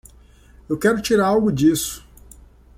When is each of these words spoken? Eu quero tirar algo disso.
Eu 0.67 0.79
quero 0.79 0.99
tirar 0.99 1.27
algo 1.27 1.51
disso. 1.51 2.03